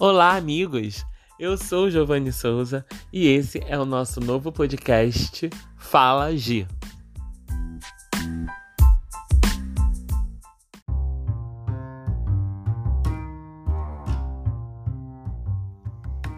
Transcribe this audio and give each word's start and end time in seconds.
Olá, 0.00 0.36
amigos! 0.36 1.04
Eu 1.40 1.58
sou 1.58 1.90
Giovanni 1.90 2.32
Souza 2.32 2.86
e 3.12 3.26
esse 3.26 3.60
é 3.66 3.76
o 3.76 3.84
nosso 3.84 4.20
novo 4.20 4.52
podcast 4.52 5.50
Fala 5.76 6.36
G. 6.36 6.68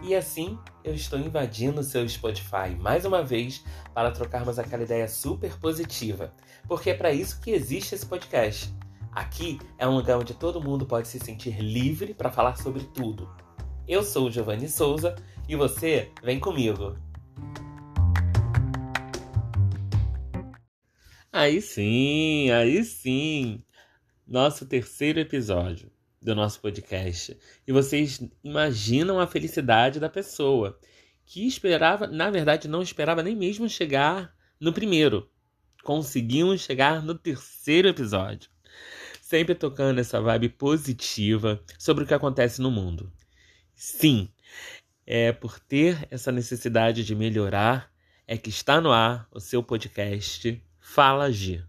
E 0.01 0.15
assim, 0.15 0.57
eu 0.83 0.95
estou 0.95 1.19
invadindo 1.19 1.81
o 1.81 1.83
seu 1.83 2.09
Spotify 2.09 2.75
mais 2.79 3.05
uma 3.05 3.23
vez 3.23 3.63
para 3.93 4.09
trocarmos 4.09 4.57
aquela 4.57 4.81
ideia 4.81 5.07
super 5.07 5.55
positiva, 5.59 6.33
porque 6.67 6.89
é 6.89 6.95
para 6.95 7.13
isso 7.13 7.39
que 7.39 7.51
existe 7.51 7.93
esse 7.93 8.07
podcast. 8.07 8.73
Aqui 9.11 9.59
é 9.77 9.87
um 9.87 9.93
lugar 9.93 10.17
onde 10.17 10.33
todo 10.33 10.59
mundo 10.59 10.83
pode 10.83 11.07
se 11.07 11.19
sentir 11.19 11.59
livre 11.59 12.15
para 12.15 12.31
falar 12.31 12.55
sobre 12.55 12.85
tudo. 12.85 13.29
Eu 13.91 14.03
sou 14.03 14.31
Giovanni 14.31 14.69
Souza 14.69 15.17
e 15.49 15.53
você 15.53 16.09
vem 16.23 16.39
comigo. 16.39 16.97
Aí 21.29 21.61
sim, 21.61 22.49
aí 22.51 22.85
sim. 22.85 23.61
Nosso 24.25 24.65
terceiro 24.65 25.19
episódio 25.19 25.91
do 26.21 26.33
nosso 26.33 26.61
podcast. 26.61 27.37
E 27.67 27.73
vocês 27.73 28.21
imaginam 28.41 29.19
a 29.19 29.27
felicidade 29.27 29.99
da 29.99 30.07
pessoa 30.07 30.79
que 31.25 31.45
esperava, 31.45 32.07
na 32.07 32.31
verdade, 32.31 32.69
não 32.69 32.81
esperava 32.81 33.21
nem 33.21 33.35
mesmo 33.35 33.67
chegar 33.67 34.33
no 34.57 34.71
primeiro. 34.71 35.29
Conseguimos 35.83 36.61
chegar 36.61 37.03
no 37.03 37.13
terceiro 37.13 37.89
episódio. 37.89 38.49
Sempre 39.21 39.53
tocando 39.53 39.99
essa 39.99 40.21
vibe 40.21 40.47
positiva 40.47 41.61
sobre 41.77 42.05
o 42.05 42.07
que 42.07 42.13
acontece 42.13 42.61
no 42.61 42.71
mundo. 42.71 43.11
Sim, 43.83 44.29
é 45.07 45.31
por 45.31 45.59
ter 45.59 46.07
essa 46.11 46.31
necessidade 46.31 47.03
de 47.03 47.15
melhorar 47.15 47.91
é 48.27 48.37
que 48.37 48.51
está 48.51 48.79
no 48.79 48.91
ar 48.91 49.27
o 49.31 49.39
seu 49.39 49.63
podcast 49.63 50.63
Fala 50.79 51.31
G. 51.31 51.63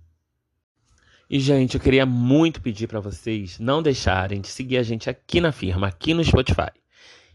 E, 1.30 1.40
gente, 1.40 1.76
eu 1.76 1.80
queria 1.80 2.04
muito 2.04 2.60
pedir 2.60 2.86
para 2.86 3.00
vocês 3.00 3.58
não 3.58 3.82
deixarem 3.82 4.42
de 4.42 4.48
seguir 4.48 4.76
a 4.76 4.82
gente 4.82 5.08
aqui 5.08 5.40
na 5.40 5.52
firma, 5.52 5.86
aqui 5.86 6.12
no 6.12 6.22
Spotify. 6.22 6.70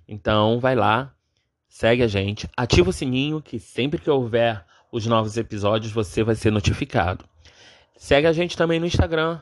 Então, 0.07 0.59
vai 0.59 0.75
lá, 0.75 1.11
segue 1.67 2.03
a 2.03 2.07
gente, 2.07 2.47
ativa 2.55 2.91
o 2.91 2.93
sininho 2.93 3.41
que 3.41 3.59
sempre 3.59 3.99
que 3.99 4.11
houver 4.11 4.63
os 4.91 5.07
novos 5.07 5.37
episódios 5.37 5.91
você 5.91 6.23
vai 6.23 6.35
ser 6.35 6.51
notificado. 6.51 7.25
Segue 7.97 8.27
a 8.27 8.31
gente 8.31 8.55
também 8.55 8.79
no 8.79 8.85
Instagram, 8.85 9.41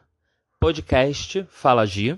podcast 0.62 1.46
Fala 1.50 1.86
G, 1.86 2.18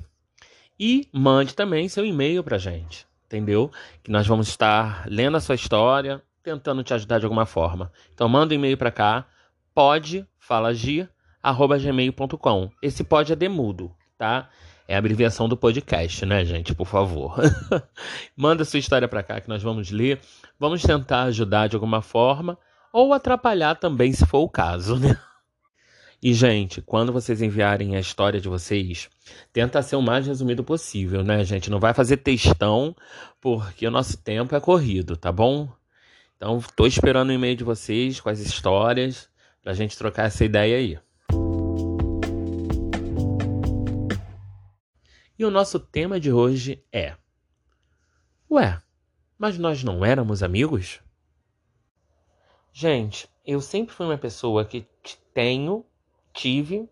e 0.79 1.07
mande 1.11 1.55
também 1.55 1.89
seu 1.89 2.05
e-mail 2.05 2.43
para 2.43 2.57
gente, 2.57 3.07
entendeu? 3.25 3.71
Que 4.03 4.11
nós 4.11 4.27
vamos 4.27 4.47
estar 4.47 5.05
lendo 5.07 5.37
a 5.37 5.41
sua 5.41 5.55
história, 5.55 6.21
tentando 6.43 6.83
te 6.83 6.93
ajudar 6.93 7.19
de 7.19 7.25
alguma 7.25 7.45
forma. 7.45 7.91
Então, 8.13 8.29
manda 8.29 8.53
um 8.53 8.57
e-mail 8.57 8.77
para 8.77 8.91
cá, 8.91 9.25
pode, 9.73 10.27
gmail.com. 11.79 12.69
Esse 12.81 13.03
pode 13.03 13.33
é 13.33 13.35
demudo, 13.35 13.91
tá? 14.17 14.49
É 14.87 14.95
a 14.95 14.99
abreviação 14.99 15.49
do 15.49 15.57
podcast, 15.57 16.25
né, 16.25 16.45
gente? 16.45 16.73
Por 16.73 16.87
favor. 16.87 17.35
Manda 18.35 18.63
sua 18.63 18.79
história 18.79 19.07
para 19.07 19.21
cá 19.21 19.41
que 19.41 19.49
nós 19.49 19.61
vamos 19.61 19.91
ler. 19.91 20.21
Vamos 20.57 20.81
tentar 20.81 21.23
ajudar 21.23 21.67
de 21.67 21.75
alguma 21.75 22.01
forma 22.01 22.57
ou 22.93 23.13
atrapalhar 23.13 23.75
também, 23.75 24.13
se 24.13 24.25
for 24.25 24.39
o 24.39 24.49
caso, 24.49 24.97
né? 24.97 25.17
E, 26.21 26.33
gente, 26.33 26.81
quando 26.81 27.13
vocês 27.13 27.41
enviarem 27.41 27.95
a 27.95 27.99
história 27.99 28.41
de 28.41 28.49
vocês, 28.49 29.07
tenta 29.53 29.83
ser 29.83 29.95
o 29.95 30.01
mais 30.01 30.25
resumido 30.25 30.63
possível, 30.63 31.23
né, 31.23 31.43
gente? 31.43 31.69
Não 31.69 31.79
vai 31.79 31.93
fazer 31.93 32.17
textão, 32.17 32.95
porque 33.39 33.85
o 33.85 33.91
nosso 33.91 34.17
tempo 34.17 34.55
é 34.55 34.59
corrido, 34.59 35.15
tá 35.15 35.31
bom? 35.31 35.71
Então, 36.35 36.59
tô 36.75 36.87
esperando 36.87 37.29
o 37.29 37.33
e-mail 37.33 37.55
de 37.55 37.63
vocês 37.63 38.19
com 38.19 38.29
as 38.29 38.39
histórias 38.39 39.29
pra 39.61 39.73
gente 39.73 39.97
trocar 39.97 40.25
essa 40.25 40.43
ideia 40.43 40.77
aí. 40.77 40.99
E 45.37 45.45
o 45.45 45.51
nosso 45.51 45.79
tema 45.79 46.19
de 46.19 46.31
hoje 46.31 46.83
é: 46.91 47.15
Ué, 48.49 48.81
mas 49.37 49.59
nós 49.59 49.83
não 49.83 50.03
éramos 50.03 50.41
amigos? 50.41 50.99
Gente, 52.73 53.29
eu 53.45 53.61
sempre 53.61 53.93
fui 53.93 54.07
uma 54.07 54.17
pessoa 54.17 54.65
que 54.65 54.87
tenho, 55.31 55.85
tive 56.37 56.87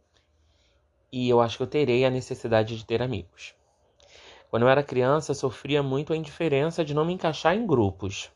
e 1.12 1.30
eu 1.30 1.40
acho 1.40 1.58
que 1.58 1.64
eu 1.64 1.68
terei 1.68 2.04
a 2.04 2.10
necessidade 2.10 2.76
de 2.76 2.84
ter 2.84 3.00
amigos. 3.00 3.54
Quando 4.50 4.64
eu 4.64 4.70
era 4.70 4.82
criança, 4.82 5.32
eu 5.32 5.36
sofria 5.36 5.84
muito 5.84 6.12
a 6.12 6.18
indiferença 6.18 6.84
de 6.84 6.96
não 6.96 7.06
me 7.06 7.14
encaixar 7.14 7.56
em 7.56 7.66
grupos. 7.66 8.32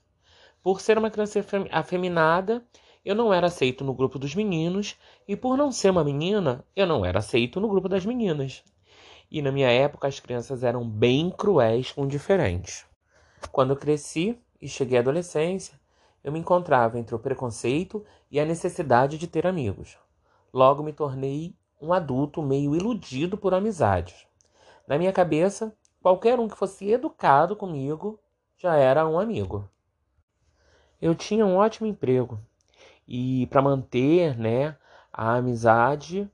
Por 0.61 0.79
ser 0.79 0.99
uma 0.99 1.09
criança 1.09 1.43
afeminada, 1.71 2.63
eu 3.03 3.15
não 3.15 3.33
era 3.33 3.47
aceito 3.47 3.83
no 3.83 3.93
grupo 3.93 4.19
dos 4.19 4.35
meninos, 4.35 4.97
e 5.27 5.35
por 5.35 5.57
não 5.57 5.71
ser 5.71 5.89
uma 5.89 6.03
menina, 6.03 6.63
eu 6.75 6.85
não 6.85 7.03
era 7.03 7.17
aceito 7.17 7.59
no 7.59 7.67
grupo 7.67 7.89
das 7.89 8.05
meninas. 8.05 8.63
E 9.31 9.41
na 9.41 9.51
minha 9.51 9.69
época 9.71 10.07
as 10.07 10.19
crianças 10.19 10.63
eram 10.63 10.87
bem 10.87 11.31
cruéis 11.31 11.91
com 11.91 12.07
diferentes. 12.07 12.85
Quando 13.51 13.71
eu 13.71 13.77
cresci 13.77 14.37
e 14.61 14.67
cheguei 14.67 14.97
à 14.97 15.01
adolescência, 15.01 15.79
eu 16.23 16.31
me 16.31 16.39
encontrava 16.39 16.99
entre 16.99 17.15
o 17.15 17.19
preconceito 17.19 18.05
e 18.29 18.39
a 18.39 18.45
necessidade 18.45 19.17
de 19.17 19.25
ter 19.25 19.47
amigos. 19.47 19.97
Logo 20.53 20.83
me 20.83 20.91
tornei 20.91 21.55
um 21.81 21.93
adulto 21.93 22.41
meio 22.41 22.75
iludido 22.75 23.37
por 23.37 23.53
amizades. 23.53 24.27
Na 24.87 24.97
minha 24.97 25.13
cabeça, 25.13 25.75
qualquer 26.01 26.39
um 26.39 26.47
que 26.47 26.57
fosse 26.57 26.89
educado 26.89 27.55
comigo 27.55 28.19
já 28.57 28.75
era 28.75 29.07
um 29.07 29.19
amigo. 29.19 29.69
Eu 31.01 31.15
tinha 31.15 31.45
um 31.45 31.55
ótimo 31.55 31.87
emprego 31.87 32.39
e 33.07 33.47
para 33.47 33.61
manter, 33.61 34.37
né, 34.37 34.75
a 35.11 35.35
amizade, 35.35 36.29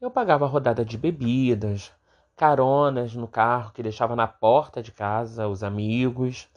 eu 0.00 0.10
pagava 0.10 0.46
rodada 0.46 0.84
de 0.84 0.96
bebidas, 0.96 1.92
caronas 2.36 3.14
no 3.14 3.26
carro 3.26 3.72
que 3.72 3.82
deixava 3.82 4.14
na 4.14 4.26
porta 4.26 4.82
de 4.82 4.92
casa 4.92 5.48
os 5.48 5.62
amigos, 5.62 6.48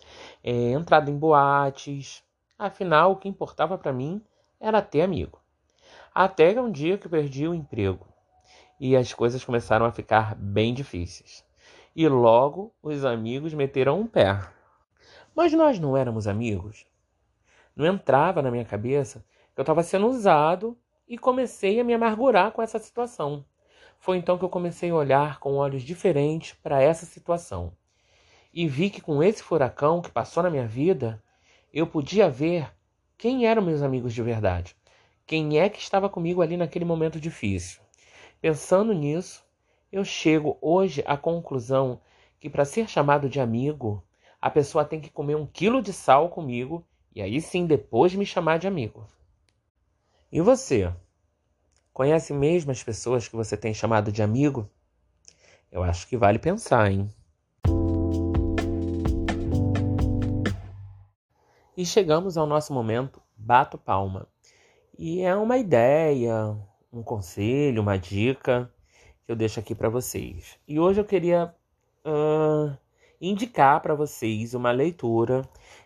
é, 0.43 0.71
entrada 0.71 1.09
em 1.09 1.17
boates. 1.17 2.23
Afinal, 2.57 3.13
o 3.13 3.15
que 3.15 3.29
importava 3.29 3.77
para 3.77 3.93
mim 3.93 4.21
era 4.59 4.81
ter 4.81 5.01
amigo. 5.01 5.39
Até 6.21 6.59
um 6.59 6.69
dia 6.69 6.97
que 6.97 7.07
perdi 7.07 7.47
o 7.47 7.53
emprego 7.53 8.05
e 8.77 8.93
as 8.93 9.13
coisas 9.13 9.41
começaram 9.41 9.85
a 9.85 9.91
ficar 9.93 10.35
bem 10.35 10.73
difíceis. 10.73 11.45
E 11.95 12.09
logo 12.09 12.75
os 12.83 13.05
amigos 13.05 13.53
meteram 13.53 14.01
um 14.01 14.05
pé. 14.05 14.37
Mas 15.33 15.53
nós 15.53 15.79
não 15.79 15.95
éramos 15.95 16.27
amigos. 16.27 16.85
Não 17.73 17.85
entrava 17.85 18.41
na 18.41 18.51
minha 18.51 18.65
cabeça 18.65 19.23
que 19.55 19.61
eu 19.61 19.63
estava 19.63 19.81
sendo 19.81 20.07
usado 20.07 20.77
e 21.07 21.17
comecei 21.17 21.79
a 21.79 21.85
me 21.85 21.93
amargurar 21.93 22.51
com 22.51 22.61
essa 22.61 22.79
situação. 22.79 23.45
Foi 23.97 24.17
então 24.17 24.37
que 24.37 24.43
eu 24.43 24.49
comecei 24.49 24.89
a 24.89 24.95
olhar 24.95 25.39
com 25.39 25.55
olhos 25.55 25.83
diferentes 25.83 26.51
para 26.61 26.81
essa 26.81 27.05
situação. 27.05 27.71
E 28.53 28.67
vi 28.67 28.89
que 28.89 28.99
com 28.99 29.23
esse 29.23 29.41
furacão 29.41 30.01
que 30.01 30.11
passou 30.11 30.43
na 30.43 30.49
minha 30.49 30.67
vida, 30.67 31.23
eu 31.73 31.87
podia 31.87 32.29
ver 32.29 32.69
quem 33.17 33.47
eram 33.47 33.61
meus 33.61 33.81
amigos 33.81 34.13
de 34.13 34.21
verdade. 34.21 34.75
Quem 35.29 35.59
é 35.59 35.69
que 35.69 35.77
estava 35.77 36.09
comigo 36.09 36.41
ali 36.41 36.57
naquele 36.57 36.83
momento 36.83 37.19
difícil. 37.19 37.81
Pensando 38.41 38.91
nisso, 38.95 39.45
eu 39.91 40.03
chego 40.03 40.57
hoje 40.59 41.03
à 41.05 41.15
conclusão 41.15 42.01
que 42.39 42.49
para 42.49 42.65
ser 42.65 42.89
chamado 42.89 43.29
de 43.29 43.39
amigo, 43.39 44.03
a 44.41 44.49
pessoa 44.49 44.83
tem 44.83 44.99
que 44.99 45.11
comer 45.11 45.35
um 45.35 45.45
quilo 45.45 45.83
de 45.83 45.93
sal 45.93 46.29
comigo 46.29 46.83
e 47.13 47.21
aí 47.21 47.39
sim 47.39 47.67
depois 47.67 48.15
me 48.15 48.25
chamar 48.25 48.57
de 48.57 48.65
amigo. 48.65 49.05
E 50.31 50.41
você? 50.41 50.91
Conhece 51.93 52.33
mesmo 52.33 52.71
as 52.71 52.81
pessoas 52.81 53.27
que 53.27 53.35
você 53.35 53.55
tem 53.55 53.71
chamado 53.71 54.11
de 54.11 54.23
amigo? 54.23 54.67
Eu 55.71 55.83
acho 55.83 56.07
que 56.07 56.17
vale 56.17 56.39
pensar, 56.39 56.91
hein? 56.91 57.07
E 61.77 61.85
chegamos 61.85 62.35
ao 62.35 62.47
nosso 62.47 62.73
momento 62.73 63.21
Bato 63.37 63.77
Palma. 63.77 64.27
E 65.01 65.21
é 65.21 65.33
uma 65.33 65.57
ideia, 65.57 66.57
um 66.91 67.01
conselho, 67.01 67.81
uma 67.81 67.97
dica 67.97 68.69
que 69.25 69.31
eu 69.31 69.35
deixo 69.37 69.57
aqui 69.57 69.73
para 69.73 69.87
vocês. 69.87 70.59
E 70.67 70.77
hoje 70.77 70.99
eu 70.99 71.05
queria 71.05 71.55
uh, 72.05 72.77
indicar 73.21 73.79
para 73.79 73.95
vocês 73.95 74.53
uma 74.53 74.71
leitura. 74.71 75.43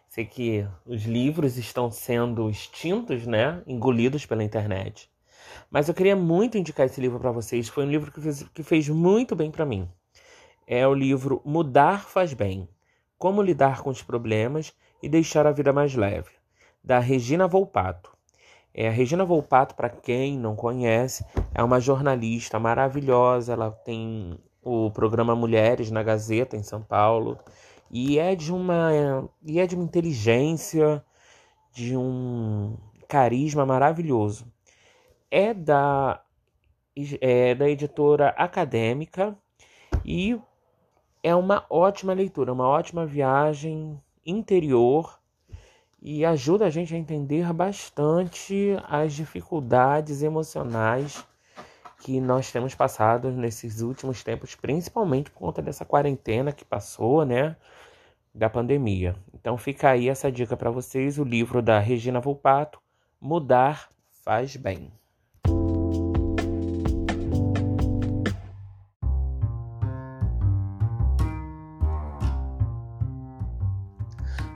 Sei 0.10 0.26
que 0.26 0.68
os 0.84 1.04
livros 1.04 1.60
estão 1.60 1.92
sendo 1.92 2.50
extintos, 2.50 3.28
né? 3.28 3.62
Engolidos 3.68 4.26
pela 4.26 4.44
internet. 4.44 5.12
Mas 5.70 5.88
eu 5.88 5.94
queria 5.94 6.16
muito 6.16 6.58
indicar 6.58 6.88
esse 6.88 7.00
livro 7.00 7.20
para 7.20 7.32
vocês. 7.32 7.70
Foi 7.70 7.86
um 7.86 7.92
livro 7.92 8.12
que 8.12 8.20
fez, 8.20 8.42
que 8.52 8.64
fez 8.64 8.90
muito 8.90 9.36
bem 9.36 9.52
para 9.52 9.64
mim. 9.64 9.88
É 10.66 10.88
o 10.88 10.94
livro 10.96 11.40
Mudar 11.46 12.04
Faz 12.04 12.34
Bem: 12.34 12.68
Como 13.20 13.44
Lidar 13.44 13.84
com 13.84 13.92
os 13.92 14.02
Problemas 14.02 14.74
e 15.04 15.08
Deixar 15.08 15.46
a 15.46 15.52
Vida 15.52 15.72
Mais 15.72 15.94
Leve, 15.94 16.32
da 16.84 16.98
Regina 16.98 17.48
Volpato. 17.48 18.13
É, 18.74 18.88
a 18.88 18.92
Regina 18.92 19.24
Volpato, 19.24 19.76
para 19.76 19.90
quem 19.90 20.38
não 20.38 20.56
conhece, 20.56 21.24
é 21.54 21.64
uma 21.64 21.80
jornalista 21.80 22.60
maravilhosa. 22.60 23.54
Ela 23.54 23.72
tem 23.72 24.40
o 24.64 24.90
programa 24.92 25.36
Mulheres 25.36 25.92
na 25.92 26.02
Gazeta, 26.02 26.58
em 26.58 26.64
São 26.64 26.82
Paulo. 26.82 27.38
E 27.92 28.18
é 28.18 28.36
de 28.36 28.52
uma 28.52 28.90
e 29.46 29.60
é 29.60 29.68
de 29.68 29.76
uma 29.76 29.84
inteligência, 29.84 31.04
de 31.72 31.96
um 31.96 32.76
carisma 33.08 33.66
maravilhoso. 33.66 34.52
É 35.30 35.54
da 35.54 36.24
é 37.22 37.54
da 37.56 37.70
editora 37.70 38.30
acadêmica 38.30 39.38
e 40.06 40.40
é 41.22 41.36
uma 41.36 41.66
ótima 41.70 42.14
leitura, 42.14 42.54
uma 42.54 42.68
ótima 42.68 43.06
viagem 43.06 44.00
interior 44.26 45.20
e 46.06 46.26
ajuda 46.26 46.66
a 46.66 46.70
gente 46.70 46.94
a 46.94 46.98
entender 46.98 47.54
bastante 47.54 48.76
as 48.90 49.14
dificuldades 49.14 50.22
emocionais 50.22 51.26
que 52.02 52.20
nós 52.20 52.52
temos 52.52 52.76
passado 52.76 53.32
nesses 53.32 53.80
últimos 53.80 54.22
tempos, 54.22 54.54
principalmente 54.54 55.32
por 55.32 55.40
conta 55.40 55.62
dessa 55.62 55.86
quarentena 55.86 56.52
que 56.52 56.66
passou, 56.66 57.26
né, 57.26 57.56
da 58.36 58.50
pandemia. 58.50 59.16
Então 59.34 59.58
fica 59.58 59.92
aí 59.92 60.10
essa 60.10 60.30
dica 60.30 60.58
para 60.58 60.70
vocês, 60.70 61.18
o 61.18 61.24
livro 61.24 61.62
da 61.62 61.80
Regina 61.80 62.20
Volpato, 62.20 62.82
Mudar 63.22 63.90
faz 64.26 64.58
bem. 64.58 64.92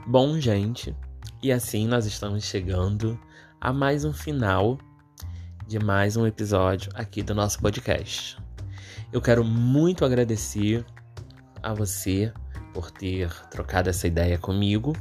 Bom, 0.06 0.38
gente, 0.38 0.94
e 1.42 1.52
assim 1.52 1.86
nós 1.86 2.04
estamos 2.04 2.44
chegando 2.44 3.18
a 3.60 3.72
mais 3.72 4.04
um 4.04 4.12
final 4.12 4.78
de 5.66 5.78
mais 5.78 6.16
um 6.16 6.26
episódio 6.26 6.90
aqui 6.94 7.22
do 7.22 7.34
nosso 7.34 7.60
podcast. 7.60 8.36
Eu 9.12 9.20
quero 9.20 9.44
muito 9.44 10.04
agradecer 10.04 10.84
a 11.62 11.72
você 11.72 12.32
por 12.74 12.90
ter 12.90 13.32
trocado 13.50 13.88
essa 13.88 14.06
ideia 14.06 14.36
comigo. 14.36 14.92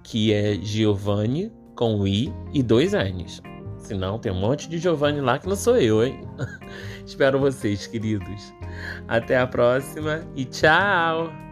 que 0.03 0.31
é 0.31 0.59
Giovanni 0.61 1.51
com 1.75 2.05
I 2.05 2.31
e 2.53 2.61
dois 2.61 2.93
N's. 2.93 3.41
Senão 3.85 4.17
tem 4.17 4.31
um 4.31 4.39
monte 4.39 4.67
de 4.67 4.79
Giovanni 4.79 5.21
lá 5.21 5.37
que 5.37 5.47
não 5.47 5.55
sou 5.55 5.77
eu, 5.77 6.03
hein? 6.03 6.27
Espero 7.05 7.39
vocês, 7.39 7.85
queridos. 7.85 8.51
Até 9.07 9.37
a 9.37 9.45
próxima 9.45 10.25
e 10.35 10.43
tchau! 10.43 11.44